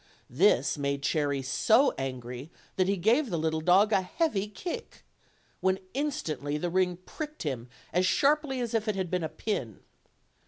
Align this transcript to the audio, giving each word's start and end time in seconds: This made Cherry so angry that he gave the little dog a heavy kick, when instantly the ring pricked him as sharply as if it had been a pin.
This 0.31 0.79
made 0.79 1.03
Cherry 1.03 1.43
so 1.43 1.93
angry 1.95 2.49
that 2.75 2.87
he 2.87 2.97
gave 2.97 3.29
the 3.29 3.37
little 3.37 3.61
dog 3.61 3.93
a 3.93 4.01
heavy 4.01 4.47
kick, 4.47 5.05
when 5.59 5.77
instantly 5.93 6.57
the 6.57 6.71
ring 6.71 6.97
pricked 7.05 7.43
him 7.43 7.69
as 7.93 8.07
sharply 8.07 8.59
as 8.61 8.73
if 8.73 8.87
it 8.87 8.95
had 8.95 9.11
been 9.11 9.23
a 9.23 9.29
pin. 9.29 9.81